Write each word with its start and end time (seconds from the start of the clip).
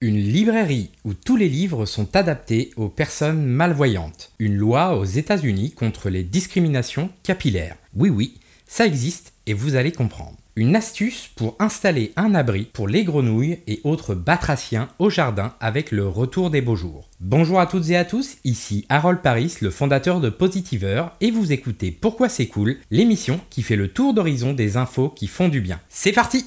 Une 0.00 0.16
librairie 0.16 0.90
où 1.04 1.12
tous 1.12 1.34
les 1.34 1.48
livres 1.48 1.84
sont 1.84 2.14
adaptés 2.14 2.70
aux 2.76 2.88
personnes 2.88 3.44
malvoyantes. 3.44 4.30
Une 4.38 4.54
loi 4.54 4.96
aux 4.96 5.04
États-Unis 5.04 5.72
contre 5.72 6.08
les 6.08 6.22
discriminations 6.22 7.10
capillaires. 7.24 7.74
Oui, 7.96 8.08
oui, 8.08 8.34
ça 8.68 8.86
existe 8.86 9.32
et 9.46 9.54
vous 9.54 9.74
allez 9.74 9.90
comprendre. 9.90 10.36
Une 10.54 10.76
astuce 10.76 11.30
pour 11.34 11.56
installer 11.58 12.12
un 12.14 12.36
abri 12.36 12.68
pour 12.72 12.86
les 12.86 13.02
grenouilles 13.02 13.58
et 13.66 13.80
autres 13.82 14.14
batraciens 14.14 14.88
au 15.00 15.10
jardin 15.10 15.54
avec 15.58 15.90
le 15.90 16.06
retour 16.06 16.50
des 16.50 16.60
beaux 16.60 16.76
jours. 16.76 17.08
Bonjour 17.18 17.58
à 17.58 17.66
toutes 17.66 17.90
et 17.90 17.96
à 17.96 18.04
tous, 18.04 18.36
ici 18.44 18.86
Harold 18.88 19.18
Paris, 19.20 19.56
le 19.60 19.70
fondateur 19.70 20.20
de 20.20 20.30
Positiver, 20.30 21.06
et 21.20 21.32
vous 21.32 21.50
écoutez 21.50 21.90
Pourquoi 21.90 22.28
c'est 22.28 22.46
cool, 22.46 22.76
l'émission 22.92 23.40
qui 23.50 23.62
fait 23.62 23.74
le 23.74 23.88
tour 23.88 24.14
d'horizon 24.14 24.52
des 24.52 24.76
infos 24.76 25.08
qui 25.08 25.26
font 25.26 25.48
du 25.48 25.60
bien. 25.60 25.80
C'est 25.88 26.12
parti 26.12 26.46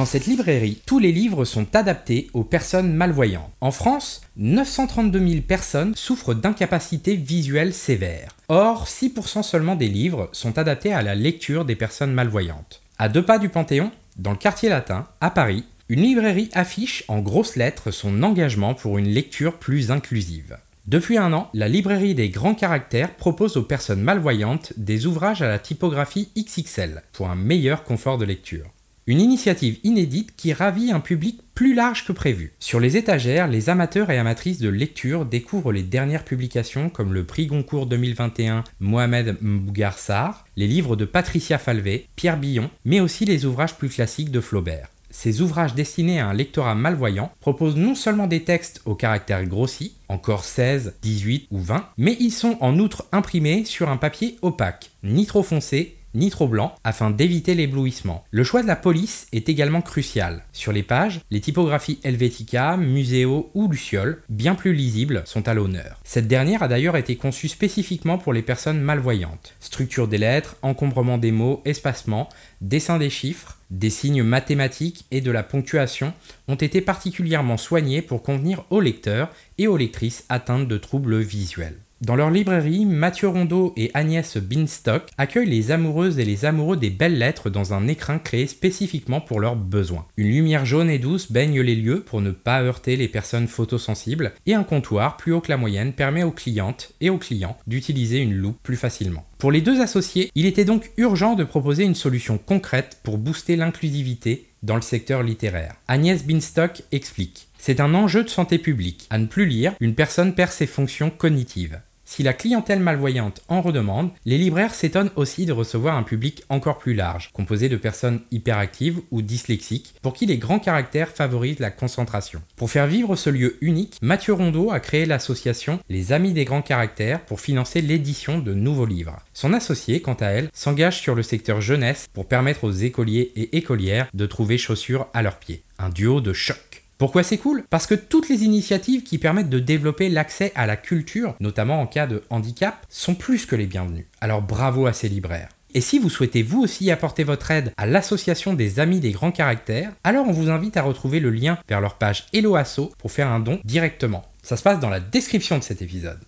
Dans 0.00 0.06
cette 0.06 0.26
librairie, 0.26 0.80
tous 0.86 0.98
les 0.98 1.12
livres 1.12 1.44
sont 1.44 1.76
adaptés 1.76 2.30
aux 2.32 2.42
personnes 2.42 2.90
malvoyantes. 2.90 3.52
En 3.60 3.70
France, 3.70 4.22
932 4.38 5.28
000 5.28 5.40
personnes 5.42 5.94
souffrent 5.94 6.32
d'incapacité 6.32 7.16
visuelle 7.16 7.74
sévère. 7.74 8.34
Or, 8.48 8.86
6% 8.86 9.42
seulement 9.42 9.76
des 9.76 9.88
livres 9.88 10.30
sont 10.32 10.56
adaptés 10.56 10.94
à 10.94 11.02
la 11.02 11.14
lecture 11.14 11.66
des 11.66 11.76
personnes 11.76 12.14
malvoyantes. 12.14 12.80
À 12.96 13.10
deux 13.10 13.22
pas 13.22 13.38
du 13.38 13.50
Panthéon, 13.50 13.92
dans 14.16 14.30
le 14.30 14.38
quartier 14.38 14.70
latin, 14.70 15.06
à 15.20 15.28
Paris, 15.28 15.64
une 15.90 16.00
librairie 16.00 16.48
affiche 16.54 17.04
en 17.08 17.18
grosses 17.18 17.56
lettres 17.56 17.90
son 17.90 18.22
engagement 18.22 18.72
pour 18.72 18.96
une 18.96 19.10
lecture 19.10 19.58
plus 19.58 19.90
inclusive. 19.90 20.56
Depuis 20.86 21.18
un 21.18 21.34
an, 21.34 21.50
la 21.52 21.68
librairie 21.68 22.14
des 22.14 22.30
grands 22.30 22.54
caractères 22.54 23.16
propose 23.16 23.58
aux 23.58 23.64
personnes 23.64 24.00
malvoyantes 24.00 24.72
des 24.78 25.04
ouvrages 25.04 25.42
à 25.42 25.48
la 25.48 25.58
typographie 25.58 26.30
XXL 26.38 27.02
pour 27.12 27.28
un 27.28 27.36
meilleur 27.36 27.84
confort 27.84 28.16
de 28.16 28.24
lecture. 28.24 28.64
Une 29.10 29.20
initiative 29.20 29.80
inédite 29.82 30.36
qui 30.36 30.52
ravit 30.52 30.92
un 30.92 31.00
public 31.00 31.40
plus 31.56 31.74
large 31.74 32.06
que 32.06 32.12
prévu. 32.12 32.52
Sur 32.60 32.78
les 32.78 32.96
étagères, 32.96 33.48
les 33.48 33.68
amateurs 33.68 34.08
et 34.10 34.18
amatrices 34.18 34.60
de 34.60 34.68
lecture 34.68 35.24
découvrent 35.26 35.72
les 35.72 35.82
dernières 35.82 36.24
publications 36.24 36.90
comme 36.90 37.12
le 37.12 37.24
prix 37.24 37.48
Goncourt 37.48 37.86
2021 37.86 38.62
Mohamed 38.78 39.36
Mbougar 39.42 39.98
Sarr, 39.98 40.44
les 40.54 40.68
livres 40.68 40.94
de 40.94 41.06
Patricia 41.06 41.58
Falvé, 41.58 42.06
Pierre 42.14 42.38
Billon, 42.38 42.70
mais 42.84 43.00
aussi 43.00 43.24
les 43.24 43.46
ouvrages 43.46 43.74
plus 43.74 43.88
classiques 43.88 44.30
de 44.30 44.40
Flaubert. 44.40 44.86
Ces 45.10 45.40
ouvrages 45.40 45.74
destinés 45.74 46.20
à 46.20 46.28
un 46.28 46.32
lectorat 46.32 46.76
malvoyant 46.76 47.32
proposent 47.40 47.74
non 47.74 47.96
seulement 47.96 48.28
des 48.28 48.44
textes 48.44 48.80
au 48.84 48.94
caractère 48.94 49.44
grossi, 49.44 49.96
encore 50.06 50.44
16, 50.44 50.94
18 51.02 51.48
ou 51.50 51.58
20, 51.58 51.84
mais 51.98 52.16
ils 52.20 52.30
sont 52.30 52.56
en 52.60 52.78
outre 52.78 53.06
imprimés 53.10 53.64
sur 53.64 53.88
un 53.88 53.96
papier 53.96 54.36
opaque, 54.40 54.92
ni 55.02 55.26
trop 55.26 55.42
foncé, 55.42 55.96
ni 56.14 56.30
trop 56.30 56.48
blanc 56.48 56.74
afin 56.84 57.10
d'éviter 57.10 57.54
l'éblouissement. 57.54 58.24
Le 58.30 58.44
choix 58.44 58.62
de 58.62 58.66
la 58.66 58.76
police 58.76 59.26
est 59.32 59.48
également 59.48 59.82
crucial. 59.82 60.44
Sur 60.52 60.72
les 60.72 60.82
pages, 60.82 61.20
les 61.30 61.40
typographies 61.40 62.00
Helvetica, 62.04 62.76
Museo 62.76 63.50
ou 63.54 63.68
Luciole, 63.68 64.22
bien 64.28 64.54
plus 64.54 64.72
lisibles, 64.72 65.22
sont 65.24 65.48
à 65.48 65.54
l'honneur. 65.54 66.00
Cette 66.04 66.28
dernière 66.28 66.62
a 66.62 66.68
d'ailleurs 66.68 66.96
été 66.96 67.16
conçue 67.16 67.48
spécifiquement 67.48 68.18
pour 68.18 68.32
les 68.32 68.42
personnes 68.42 68.80
malvoyantes. 68.80 69.54
Structure 69.60 70.08
des 70.08 70.18
lettres, 70.18 70.56
encombrement 70.62 71.18
des 71.18 71.32
mots, 71.32 71.62
espacement, 71.64 72.28
dessin 72.60 72.98
des 72.98 73.10
chiffres, 73.10 73.58
des 73.70 73.90
signes 73.90 74.22
mathématiques 74.22 75.04
et 75.10 75.20
de 75.20 75.30
la 75.30 75.42
ponctuation 75.42 76.12
ont 76.48 76.56
été 76.56 76.80
particulièrement 76.80 77.56
soignés 77.56 78.02
pour 78.02 78.22
convenir 78.22 78.64
aux 78.70 78.80
lecteurs 78.80 79.30
et 79.58 79.68
aux 79.68 79.76
lectrices 79.76 80.24
atteintes 80.28 80.68
de 80.68 80.78
troubles 80.78 81.18
visuels. 81.18 81.78
Dans 82.00 82.16
leur 82.16 82.30
librairie, 82.30 82.86
Mathieu 82.86 83.28
Rondeau 83.28 83.74
et 83.76 83.90
Agnès 83.92 84.38
Binstock 84.38 85.10
accueillent 85.18 85.50
les 85.50 85.70
amoureuses 85.70 86.18
et 86.18 86.24
les 86.24 86.46
amoureux 86.46 86.78
des 86.78 86.88
belles 86.88 87.18
lettres 87.18 87.50
dans 87.50 87.74
un 87.74 87.88
écrin 87.88 88.18
créé 88.18 88.46
spécifiquement 88.46 89.20
pour 89.20 89.38
leurs 89.38 89.54
besoins. 89.54 90.06
Une 90.16 90.30
lumière 90.30 90.64
jaune 90.64 90.88
et 90.88 90.98
douce 90.98 91.30
baigne 91.30 91.60
les 91.60 91.76
lieux 91.76 92.00
pour 92.00 92.22
ne 92.22 92.30
pas 92.30 92.62
heurter 92.62 92.96
les 92.96 93.06
personnes 93.06 93.48
photosensibles 93.48 94.32
et 94.46 94.54
un 94.54 94.62
comptoir 94.62 95.18
plus 95.18 95.34
haut 95.34 95.42
que 95.42 95.50
la 95.50 95.58
moyenne 95.58 95.92
permet 95.92 96.22
aux 96.22 96.30
clientes 96.30 96.92
et 97.02 97.10
aux 97.10 97.18
clients 97.18 97.58
d'utiliser 97.66 98.20
une 98.20 98.34
loupe 98.34 98.62
plus 98.62 98.78
facilement. 98.78 99.26
Pour 99.36 99.52
les 99.52 99.60
deux 99.60 99.82
associés, 99.82 100.30
il 100.34 100.46
était 100.46 100.64
donc 100.64 100.92
urgent 100.96 101.34
de 101.34 101.44
proposer 101.44 101.84
une 101.84 101.94
solution 101.94 102.38
concrète 102.38 102.98
pour 103.02 103.18
booster 103.18 103.56
l'inclusivité 103.56 104.46
dans 104.62 104.76
le 104.76 104.82
secteur 104.82 105.22
littéraire. 105.22 105.74
Agnès 105.86 106.24
Binstock 106.24 106.82
explique 106.92 107.48
c'est 107.60 107.80
un 107.80 107.92
enjeu 107.92 108.24
de 108.24 108.30
santé 108.30 108.56
publique. 108.56 109.06
À 109.10 109.18
ne 109.18 109.26
plus 109.26 109.44
lire, 109.44 109.74
une 109.80 109.94
personne 109.94 110.34
perd 110.34 110.50
ses 110.50 110.66
fonctions 110.66 111.10
cognitives. 111.10 111.78
Si 112.12 112.24
la 112.24 112.32
clientèle 112.32 112.80
malvoyante 112.80 113.40
en 113.46 113.62
redemande, 113.62 114.10
les 114.24 114.36
libraires 114.36 114.74
s'étonnent 114.74 115.12
aussi 115.14 115.46
de 115.46 115.52
recevoir 115.52 115.96
un 115.96 116.02
public 116.02 116.42
encore 116.48 116.78
plus 116.78 116.92
large, 116.92 117.30
composé 117.32 117.68
de 117.68 117.76
personnes 117.76 118.22
hyperactives 118.32 118.98
ou 119.12 119.22
dyslexiques, 119.22 119.94
pour 120.02 120.12
qui 120.12 120.26
les 120.26 120.36
grands 120.36 120.58
caractères 120.58 121.10
favorisent 121.10 121.60
la 121.60 121.70
concentration. 121.70 122.42
Pour 122.56 122.68
faire 122.68 122.88
vivre 122.88 123.14
ce 123.14 123.30
lieu 123.30 123.58
unique, 123.60 123.96
Mathieu 124.02 124.32
Rondeau 124.32 124.72
a 124.72 124.80
créé 124.80 125.06
l'association 125.06 125.78
Les 125.88 126.12
Amis 126.12 126.32
des 126.32 126.44
grands 126.44 126.62
caractères 126.62 127.24
pour 127.24 127.38
financer 127.38 127.80
l'édition 127.80 128.40
de 128.40 128.54
nouveaux 128.54 128.86
livres. 128.86 129.20
Son 129.32 129.52
associé, 129.52 130.02
quant 130.02 130.14
à 130.14 130.26
elle, 130.26 130.50
s'engage 130.52 130.98
sur 130.98 131.14
le 131.14 131.22
secteur 131.22 131.60
jeunesse 131.60 132.08
pour 132.12 132.26
permettre 132.26 132.64
aux 132.64 132.72
écoliers 132.72 133.30
et 133.36 133.56
écolières 133.56 134.08
de 134.14 134.26
trouver 134.26 134.58
chaussures 134.58 135.06
à 135.14 135.22
leurs 135.22 135.38
pieds. 135.38 135.62
Un 135.78 135.90
duo 135.90 136.20
de 136.20 136.32
choc. 136.32 136.69
Pourquoi 137.00 137.22
c'est 137.22 137.38
cool? 137.38 137.64
Parce 137.70 137.86
que 137.86 137.94
toutes 137.94 138.28
les 138.28 138.44
initiatives 138.44 139.02
qui 139.02 139.16
permettent 139.16 139.48
de 139.48 139.58
développer 139.58 140.10
l'accès 140.10 140.52
à 140.54 140.66
la 140.66 140.76
culture, 140.76 141.34
notamment 141.40 141.80
en 141.80 141.86
cas 141.86 142.06
de 142.06 142.22
handicap, 142.28 142.84
sont 142.90 143.14
plus 143.14 143.46
que 143.46 143.56
les 143.56 143.64
bienvenues. 143.64 144.06
Alors 144.20 144.42
bravo 144.42 144.84
à 144.84 144.92
ces 144.92 145.08
libraires. 145.08 145.48
Et 145.72 145.80
si 145.80 145.98
vous 145.98 146.10
souhaitez 146.10 146.42
vous 146.42 146.60
aussi 146.60 146.90
apporter 146.90 147.24
votre 147.24 147.50
aide 147.50 147.72
à 147.78 147.86
l'association 147.86 148.52
des 148.52 148.80
Amis 148.80 149.00
des 149.00 149.12
Grands 149.12 149.32
Caractères, 149.32 149.92
alors 150.04 150.28
on 150.28 150.32
vous 150.32 150.50
invite 150.50 150.76
à 150.76 150.82
retrouver 150.82 151.20
le 151.20 151.30
lien 151.30 151.56
vers 151.70 151.80
leur 151.80 151.94
page 151.94 152.26
Hello 152.34 152.54
Asso 152.54 152.92
pour 152.98 153.10
faire 153.10 153.28
un 153.28 153.40
don 153.40 153.60
directement. 153.64 154.26
Ça 154.42 154.58
se 154.58 154.62
passe 154.62 154.78
dans 154.78 154.90
la 154.90 155.00
description 155.00 155.56
de 155.56 155.62
cet 155.62 155.80
épisode. 155.80 156.20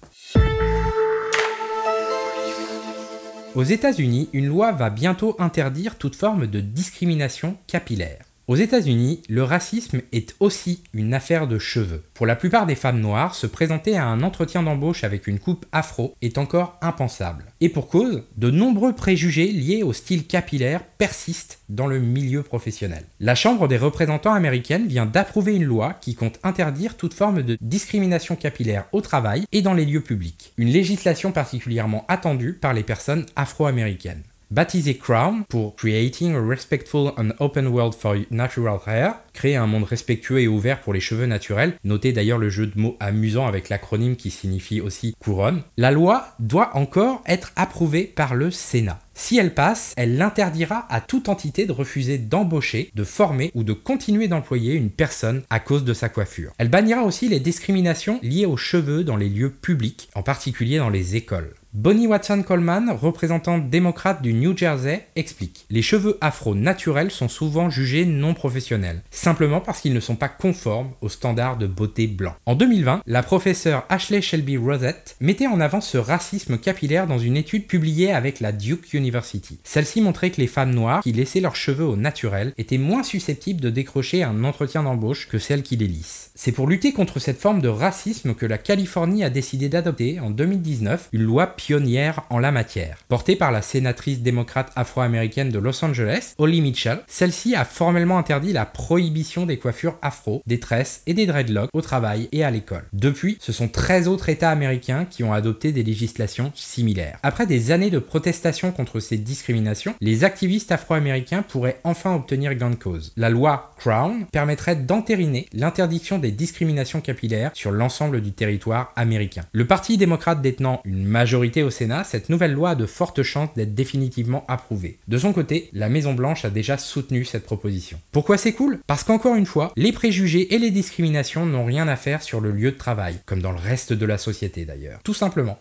Aux 3.54 3.65
États-Unis, 3.65 4.31
une 4.33 4.47
loi 4.47 4.72
va 4.72 4.89
bientôt 4.89 5.37
interdire 5.39 5.99
toute 5.99 6.16
forme 6.16 6.47
de 6.47 6.60
discrimination 6.60 7.59
capillaire. 7.66 8.25
Aux 8.48 8.56
États-Unis, 8.56 9.22
le 9.28 9.44
racisme 9.44 10.00
est 10.10 10.34
aussi 10.41 10.82
une 10.92 11.14
affaire 11.14 11.47
de 11.47 11.60
cheveux. 11.60 12.03
Pour 12.12 12.26
la 12.26 12.34
plupart 12.34 12.66
des 12.66 12.75
femmes 12.75 13.00
noires, 13.00 13.36
se 13.36 13.47
présenter 13.47 13.97
à 13.97 14.06
un 14.06 14.20
entretien 14.25 14.64
d'embauche 14.64 15.04
avec 15.04 15.28
une 15.28 15.38
coupe 15.38 15.64
afro 15.70 16.16
est 16.22 16.38
encore 16.38 16.76
impensable. 16.82 17.44
Et 17.60 17.69
pour 17.69 17.86
cause, 17.86 18.25
de 18.36 18.50
nombreux 18.50 18.94
préjugés 18.94 19.47
liés 19.47 19.84
au 19.84 19.92
style 19.92 20.26
capillaire 20.26 20.82
persistent 20.98 21.60
dans 21.69 21.86
le 21.86 22.00
milieu 22.00 22.42
professionnel. 22.42 23.04
La 23.20 23.36
Chambre 23.36 23.69
des 23.69 23.78
représentants 23.78 24.34
américaine 24.34 24.88
vient 24.88 25.06
d'approuver 25.06 25.54
une 25.54 25.62
loi 25.62 25.95
qui 26.00 26.16
compte 26.16 26.41
interdire 26.42 26.97
toute 26.97 27.15
forme 27.15 27.42
de 27.42 27.56
discrimination 27.60 28.34
capillaire 28.34 28.86
au 28.91 29.03
travail 29.03 29.45
et 29.53 29.62
dans 29.62 29.74
les 29.74 29.86
lieux 29.86 30.03
publics. 30.03 30.53
Une 30.56 30.68
législation 30.68 31.30
particulièrement 31.30 32.04
attendue 32.09 32.54
par 32.54 32.74
les 32.74 32.83
personnes 32.83 33.24
afro-américaines. 33.36 34.24
Baptisé 34.53 34.99
Crown 34.99 35.45
pour 35.49 35.77
Creating 35.77 36.34
a 36.34 36.47
Respectful 36.47 37.13
and 37.16 37.31
Open 37.39 37.69
World 37.69 37.95
for 37.95 38.16
Natural 38.31 38.78
Hair, 38.87 39.15
créer 39.33 39.57
un 39.57 39.66
monde 39.66 39.84
respectueux 39.84 40.41
et 40.43 40.47
ouvert 40.47 40.83
pour 40.83 40.93
les 40.93 41.01
cheveux 41.01 41.25
naturels, 41.25 41.72
notez 41.84 42.13
d'ailleurs 42.13 42.37
le 42.37 42.51
jeu 42.51 42.66
de 42.66 42.78
mots 42.78 42.99
amusant 43.01 43.47
avec 43.47 43.71
l'acronyme 43.71 44.15
qui 44.15 44.31
signifie 44.31 44.83
aussi 44.83 45.15
couronne, 45.19 45.63
la 45.78 45.91
loi 45.91 46.34
doit 46.39 46.77
encore 46.77 47.22
être 47.27 47.53
approuvée 47.57 48.04
par 48.04 48.34
le 48.34 48.51
Sénat. 48.51 49.01
Si 49.15 49.39
elle 49.39 49.54
passe, 49.54 49.95
elle 49.97 50.19
l'interdira 50.19 50.87
à 50.91 51.01
toute 51.01 51.31
entité 51.31 51.65
de 51.65 51.72
refuser 51.72 52.19
d'embaucher, 52.19 52.91
de 52.95 53.05
former 53.05 53.53
ou 53.55 53.65
de 53.65 53.72
continuer 53.72 54.28
d'employer 54.28 54.75
une 54.75 54.91
personne 54.91 55.41
à 55.48 55.60
cause 55.60 55.84
de 55.84 55.95
sa 55.95 56.10
coiffure. 56.10 56.53
Elle 56.59 56.69
bannira 56.69 57.05
aussi 57.05 57.27
les 57.31 57.41
discriminations 57.41 58.21
liées 58.22 58.45
aux 58.45 58.59
cheveux 58.59 59.03
dans 59.03 59.16
les 59.16 59.31
lieux 59.31 59.51
publics, 59.51 60.10
en 60.15 60.22
particulier 60.22 60.77
dans 60.77 60.91
les 60.91 61.16
écoles. 61.16 61.55
Bonnie 61.74 62.07
Watson 62.07 62.42
Coleman, 62.47 62.91
représentante 62.91 63.71
démocrate 63.71 64.21
du 64.21 64.34
New 64.34 64.54
Jersey, 64.54 65.07
explique 65.16 65.65
Les 65.71 65.80
cheveux 65.80 66.19
afro 66.21 66.54
naturels 66.54 67.10
sont 67.10 67.30
souvent 67.30 67.71
jugés 67.71 68.04
non 68.04 68.34
professionnels, 68.34 69.01
simplement 69.10 69.63
parce 69.63 69.80
qu'ils 69.80 69.95
ne 69.95 70.01
sont 70.01 70.15
pas 70.15 70.28
conformes 70.28 70.91
aux 71.01 71.09
standards 71.09 71.57
de 71.57 71.66
beauté 71.66 72.09
blanc. 72.09 72.34
En 72.45 72.57
2020, 72.57 73.01
la 73.07 73.22
professeure 73.22 73.86
Ashley 73.89 74.21
Shelby 74.21 74.59
Rosette 74.59 75.16
mettait 75.21 75.47
en 75.47 75.60
avant 75.60 75.80
ce 75.80 75.97
racisme 75.97 76.59
capillaire 76.59 77.07
dans 77.07 77.19
une 77.19 77.39
étude 77.39 77.66
publiée 77.66 78.13
avec 78.13 78.41
la 78.41 78.53
Duke 78.53 78.92
University. 78.92 79.59
Celle-ci 79.65 80.03
montrait 80.03 80.28
que 80.28 80.42
les 80.42 80.48
femmes 80.48 80.74
noires 80.74 81.03
qui 81.03 81.13
laissaient 81.13 81.41
leurs 81.41 81.57
cheveux 81.57 81.86
au 81.86 81.97
naturel 81.97 82.53
étaient 82.59 82.77
moins 82.77 83.03
susceptibles 83.03 83.63
de 83.63 83.71
décrocher 83.71 84.22
un 84.22 84.45
entretien 84.45 84.83
d'embauche 84.83 85.27
que 85.27 85.39
celles 85.39 85.63
qui 85.63 85.77
les 85.77 85.89
lissent. 85.89 86.33
C'est 86.34 86.53
pour 86.53 86.66
lutter 86.66 86.92
contre 86.92 87.19
cette 87.19 87.41
forme 87.41 87.63
de 87.63 87.69
racisme 87.69 88.34
que 88.34 88.45
la 88.45 88.59
Californie 88.59 89.24
a 89.24 89.30
décidé 89.30 89.71
d'adopter 89.71 90.21
en 90.21 90.28
2019 90.28 91.09
une 91.13 91.22
loi 91.22 91.47
pionnière 91.62 92.22
en 92.28 92.41
la 92.41 92.50
matière. 92.50 92.98
Portée 93.09 93.36
par 93.36 93.53
la 93.53 93.62
sénatrice 93.62 94.20
démocrate 94.20 94.72
afro-américaine 94.74 95.50
de 95.50 95.60
Los 95.60 95.84
Angeles, 95.84 96.34
Holly 96.38 96.60
Mitchell, 96.60 96.98
celle-ci 97.06 97.54
a 97.54 97.64
formellement 97.64 98.18
interdit 98.18 98.53
la 98.53 98.66
prohibition 98.66 99.47
des 99.47 99.59
coiffures 99.59 99.97
afro, 100.03 100.42
des 100.44 100.59
tresses 100.59 101.03
et 101.06 101.14
des 101.14 101.26
dreadlocks 101.26 101.70
au 101.72 101.80
travail 101.80 102.28
et 102.32 102.42
à 102.42 102.50
l'école. 102.50 102.88
Depuis, 102.92 103.38
ce 103.41 103.53
sont 103.53 103.68
13 103.68 104.09
autres 104.09 104.28
États 104.28 104.50
américains 104.50 105.04
qui 105.09 105.22
ont 105.22 105.32
adopté 105.32 105.70
des 105.70 105.84
législations 105.84 106.50
similaires. 106.56 107.18
Après 107.22 107.47
des 107.47 107.70
années 107.70 107.91
de 107.91 108.00
protestation 108.00 108.72
contre 108.72 108.98
ces 108.98 109.18
discriminations, 109.18 109.94
les 110.00 110.24
activistes 110.24 110.72
afro-américains 110.72 111.42
pourraient 111.42 111.78
enfin 111.84 112.12
obtenir 112.16 112.56
gain 112.56 112.70
de 112.70 112.74
cause. 112.74 113.12
La 113.16 113.30
loi 113.30 113.72
Crown 113.78 114.26
permettrait 114.32 114.74
d'entériner 114.74 115.47
l'interdiction 115.53 116.18
des 116.18 116.32
discriminations 116.32 117.00
capillaires 117.00 117.53
sur 117.54 117.70
l'ensemble 117.70 118.20
du 118.20 118.32
territoire 118.32 118.92
américain. 118.97 119.42
Le 119.53 119.66
Parti 119.66 119.97
démocrate 119.97 120.42
détenant 120.42 120.80
une 120.84 121.04
majorité 121.04 121.52
au 121.60 121.69
Sénat, 121.69 122.04
cette 122.04 122.31
nouvelle 122.31 122.54
loi 122.54 122.71
a 122.71 122.75
de 122.75 122.87
fortes 122.87 123.22
chances 123.22 123.53
d'être 123.54 123.75
définitivement 123.75 124.47
approuvée. 124.49 124.99
De 125.09 125.19
son 125.19 125.34
côté, 125.34 125.69
la 125.75 125.91
Maison-Blanche 125.91 126.47
a 126.47 126.51
déjà 126.51 126.78
soutenu 126.78 127.27
cette 127.27 127.45
proposition. 127.45 128.01
Pourquoi 128.13 128.39
c'est 128.39 128.54
cool? 128.54 128.78
Parce 128.87 129.04
qu'encore 129.04 129.34
une 129.34 129.45
fois, 129.45 129.72
les 129.77 129.93
préjugés 129.93 130.54
et 130.54 130.59
les 130.59 130.71
discriminations 130.71 131.45
n'ont 131.45 131.66
rien 131.66 131.89
à 131.89 131.97
faire 131.97 132.22
sur 132.22 132.41
le 132.41 132.53
lieu 132.53 132.72
de 132.72 132.78
travail, 132.78 133.16
comme 133.27 133.43
dans 133.43 133.53
le 133.53 133.59
reste 133.59 133.93
de 133.93 134.07
la 134.07 134.16
société 134.16 134.65
d'ailleurs. 134.65 135.01
Tout 135.04 135.13
simplement. 135.13 135.59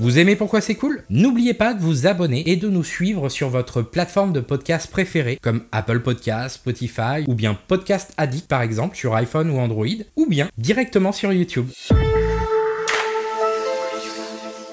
Vous 0.00 0.18
aimez 0.18 0.34
pourquoi 0.34 0.62
c'est 0.62 0.76
cool? 0.76 1.04
N'oubliez 1.10 1.52
pas 1.52 1.74
de 1.74 1.82
vous 1.82 2.06
abonner 2.06 2.50
et 2.50 2.56
de 2.56 2.70
nous 2.70 2.82
suivre 2.82 3.28
sur 3.28 3.50
votre 3.50 3.82
plateforme 3.82 4.32
de 4.32 4.40
podcast 4.40 4.90
préférée 4.90 5.38
comme 5.42 5.64
Apple 5.72 6.00
Podcast, 6.00 6.54
Spotify 6.54 7.22
ou 7.26 7.34
bien 7.34 7.52
Podcast 7.68 8.14
Addict 8.16 8.48
par 8.48 8.62
exemple 8.62 8.96
sur 8.96 9.14
iPhone 9.14 9.50
ou 9.50 9.58
Android 9.58 9.84
ou 10.16 10.24
bien 10.24 10.48
directement 10.56 11.12
sur 11.12 11.34
YouTube. 11.34 11.66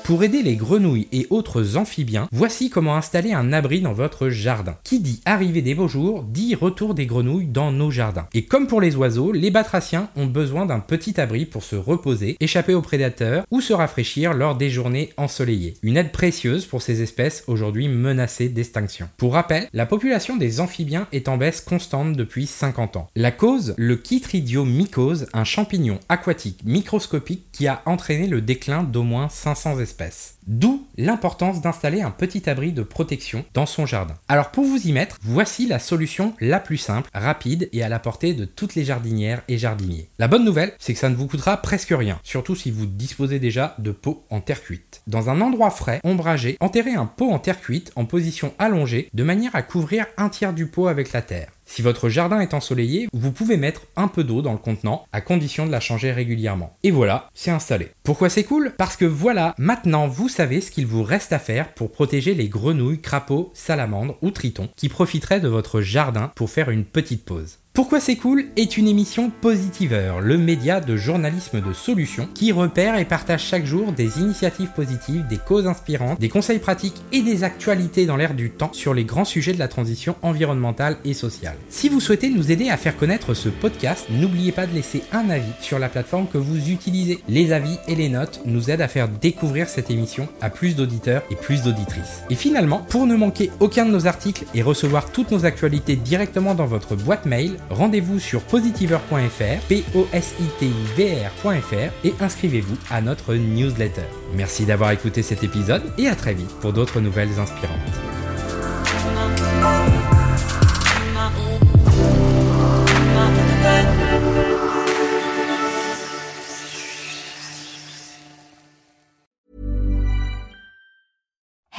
Pour 0.07 0.23
aider 0.23 0.41
les 0.41 0.55
grenouilles 0.55 1.09
et 1.11 1.27
autres 1.31 1.75
amphibiens, 1.75 2.29
voici 2.31 2.69
comment 2.69 2.95
installer 2.95 3.33
un 3.33 3.51
abri 3.51 3.81
dans 3.81 3.91
votre 3.91 4.29
jardin. 4.29 4.77
Qui 4.85 5.01
dit 5.01 5.19
arrivée 5.25 5.61
des 5.61 5.75
beaux 5.75 5.89
jours, 5.89 6.23
dit 6.23 6.55
retour 6.55 6.93
des 6.93 7.05
grenouilles 7.05 7.47
dans 7.47 7.73
nos 7.73 7.91
jardins. 7.91 8.29
Et 8.33 8.45
comme 8.45 8.67
pour 8.67 8.79
les 8.79 8.95
oiseaux, 8.95 9.33
les 9.33 9.51
batraciens 9.51 10.09
ont 10.15 10.25
besoin 10.25 10.65
d'un 10.65 10.79
petit 10.79 11.19
abri 11.19 11.45
pour 11.45 11.61
se 11.61 11.75
reposer, 11.75 12.37
échapper 12.39 12.73
aux 12.73 12.81
prédateurs 12.81 13.43
ou 13.51 13.59
se 13.59 13.73
rafraîchir 13.73 14.33
lors 14.33 14.55
des 14.55 14.69
journées 14.69 15.11
ensoleillées. 15.17 15.73
Une 15.83 15.97
aide 15.97 16.13
précieuse 16.13 16.65
pour 16.65 16.81
ces 16.81 17.01
espèces 17.01 17.43
aujourd'hui 17.47 17.89
menacées 17.89 18.47
d'extinction. 18.47 19.09
Pour 19.17 19.33
rappel, 19.33 19.67
la 19.73 19.85
population 19.85 20.37
des 20.37 20.61
amphibiens 20.61 21.09
est 21.11 21.27
en 21.27 21.35
baisse 21.35 21.59
constante 21.59 22.13
depuis 22.13 22.47
50 22.47 22.95
ans. 22.95 23.09
La 23.17 23.31
cause, 23.31 23.75
le 23.77 24.01
chytridiomycose, 24.01 25.27
un 25.33 25.43
champignon 25.43 25.99
aquatique 26.07 26.61
microscopique 26.63 27.51
qui 27.51 27.67
a 27.67 27.81
entraîné 27.85 28.27
le 28.27 28.39
déclin 28.39 28.83
d'au 28.83 29.03
moins 29.03 29.27
500 29.27 29.81
espèces. 29.81 29.96
D'où 30.45 30.85
l'importance 30.97 31.61
d'installer 31.61 32.01
un 32.01 32.11
petit 32.11 32.49
abri 32.49 32.71
de 32.71 32.83
protection 32.83 33.45
dans 33.53 33.65
son 33.65 33.85
jardin. 33.85 34.15
Alors 34.27 34.51
pour 34.51 34.63
vous 34.63 34.87
y 34.87 34.91
mettre, 34.91 35.17
voici 35.21 35.67
la 35.67 35.79
solution 35.79 36.33
la 36.39 36.59
plus 36.59 36.77
simple, 36.77 37.09
rapide 37.13 37.69
et 37.73 37.83
à 37.83 37.89
la 37.89 37.99
portée 37.99 38.33
de 38.33 38.45
toutes 38.45 38.75
les 38.75 38.85
jardinières 38.85 39.41
et 39.47 39.57
jardiniers. 39.57 40.09
La 40.19 40.27
bonne 40.27 40.45
nouvelle, 40.45 40.73
c'est 40.79 40.93
que 40.93 40.99
ça 40.99 41.09
ne 41.09 41.15
vous 41.15 41.27
coûtera 41.27 41.57
presque 41.57 41.93
rien, 41.95 42.19
surtout 42.23 42.55
si 42.55 42.71
vous 42.71 42.85
disposez 42.85 43.39
déjà 43.39 43.75
de 43.79 43.91
pots 43.91 44.23
en 44.29 44.41
terre 44.41 44.61
cuite. 44.61 45.01
Dans 45.07 45.29
un 45.29 45.41
endroit 45.41 45.71
frais, 45.71 45.99
ombragé, 46.03 46.57
enterrez 46.59 46.93
un 46.93 47.05
pot 47.05 47.31
en 47.31 47.39
terre 47.39 47.59
cuite 47.59 47.91
en 47.95 48.05
position 48.05 48.53
allongée 48.59 49.09
de 49.13 49.23
manière 49.23 49.55
à 49.55 49.61
couvrir 49.61 50.05
un 50.17 50.29
tiers 50.29 50.53
du 50.53 50.67
pot 50.67 50.87
avec 50.87 51.11
la 51.11 51.21
terre. 51.21 51.51
Si 51.69 51.81
votre 51.81 52.07
jardin 52.07 52.39
est 52.39 52.53
ensoleillé, 52.53 53.09
vous 53.13 53.31
pouvez 53.31 53.57
mettre 53.57 53.81
un 53.97 54.07
peu 54.07 54.23
d'eau 54.23 54.41
dans 54.41 54.53
le 54.53 54.57
contenant 54.57 55.05
à 55.11 55.21
condition 55.21 55.65
de 55.65 55.71
la 55.71 55.81
changer 55.81 56.11
régulièrement. 56.11 56.75
Et 56.81 56.91
voilà, 56.91 57.29
c'est 57.33 57.51
installé. 57.51 57.89
Pourquoi 58.03 58.29
c'est 58.29 58.45
cool? 58.45 58.73
Parce 58.77 58.95
que 58.95 59.05
voilà, 59.05 59.53
maintenant 59.57 60.07
vous 60.07 60.29
savez 60.29 60.61
ce 60.61 60.71
qu'il 60.71 60.87
vous 60.87 61.03
reste 61.03 61.33
à 61.33 61.39
faire 61.39 61.73
pour 61.73 61.91
protéger 61.91 62.33
les 62.33 62.47
grenouilles, 62.47 63.01
crapauds, 63.01 63.51
salamandres 63.53 64.17
ou 64.21 64.31
tritons 64.31 64.69
qui 64.77 64.87
profiteraient 64.87 65.41
de 65.41 65.49
votre 65.49 65.81
jardin 65.81 66.31
pour 66.35 66.49
faire 66.49 66.69
une 66.69 66.85
petite 66.85 67.25
pause. 67.25 67.59
Pourquoi 67.77 67.99
c'est 67.99 68.15
cool 68.15 68.45
est 68.55 68.77
une 68.77 68.87
émission 68.87 69.29
Positiveur, 69.29 70.19
le 70.19 70.39
média 70.39 70.81
de 70.81 70.97
journalisme 70.97 71.61
de 71.61 71.73
solutions 71.73 72.27
qui 72.33 72.51
repère 72.51 72.97
et 72.97 73.05
partage 73.05 73.43
chaque 73.43 73.67
jour 73.67 73.91
des 73.91 74.17
initiatives 74.17 74.71
positives, 74.75 75.27
des 75.27 75.37
causes 75.37 75.67
inspirantes, 75.67 76.19
des 76.19 76.27
conseils 76.27 76.57
pratiques 76.57 76.99
et 77.11 77.21
des 77.21 77.43
actualités 77.43 78.07
dans 78.07 78.17
l'air 78.17 78.33
du 78.33 78.49
temps 78.49 78.73
sur 78.73 78.95
les 78.95 79.03
grands 79.03 79.25
sujets 79.25 79.53
de 79.53 79.59
la 79.59 79.67
transition 79.67 80.15
environnementale 80.23 80.97
et 81.05 81.13
sociale. 81.13 81.55
Si 81.69 81.87
vous 81.87 81.99
souhaitez 81.99 82.31
nous 82.31 82.51
aider 82.51 82.69
à 82.69 82.77
faire 82.77 82.97
connaître 82.97 83.35
ce 83.35 83.47
podcast, 83.47 84.07
n'oubliez 84.09 84.51
pas 84.51 84.65
de 84.65 84.73
laisser 84.73 85.03
un 85.11 85.29
avis 85.29 85.53
sur 85.61 85.77
la 85.77 85.87
plateforme 85.87 86.25
que 86.25 86.39
vous 86.39 86.71
utilisez. 86.71 87.19
Les 87.29 87.51
avis 87.51 87.77
et 87.87 87.93
les 87.93 88.09
notes 88.09 88.41
nous 88.45 88.71
aident 88.71 88.81
à 88.81 88.87
faire 88.87 89.07
découvrir 89.07 89.69
cette 89.69 89.91
émission 89.91 90.27
à 90.41 90.49
plus 90.49 90.75
d'auditeurs 90.75 91.21
et 91.29 91.35
plus 91.35 91.61
d'auditrices. 91.61 92.23
Et 92.31 92.35
finalement, 92.35 92.79
pour 92.89 93.05
ne 93.05 93.15
manquer 93.15 93.51
aucun 93.59 93.85
de 93.85 93.91
nos 93.91 94.07
articles 94.07 94.45
et 94.55 94.63
recevoir 94.63 95.11
toutes 95.11 95.29
nos 95.29 95.45
actualités 95.45 95.95
directement 95.95 96.55
dans 96.55 96.65
votre 96.65 96.95
boîte 96.95 97.27
mail, 97.27 97.55
rendez-vous 97.69 98.19
sur 98.19 98.41
positiver.fr, 98.41 99.67
p 99.67 99.83
o 99.95 100.07
s 100.11 100.35
i 100.39 100.45
t 100.59 100.67
i 100.67 100.73
v 100.95 101.15
r.fr 101.25 102.05
et 102.05 102.13
inscrivez-vous 102.19 102.77
à 102.89 103.01
notre 103.01 103.35
newsletter. 103.35 104.07
Merci 104.35 104.65
d'avoir 104.65 104.91
écouté 104.91 105.21
cet 105.21 105.43
épisode 105.43 105.83
et 105.97 106.07
à 106.07 106.15
très 106.15 106.33
vite 106.33 106.53
pour 106.59 106.73
d'autres 106.73 106.99
nouvelles 106.99 107.39
inspirantes. 107.39 107.77